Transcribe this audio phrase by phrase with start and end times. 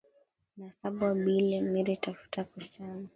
[0.57, 3.09] Nasabwa bile miri tafuta kusema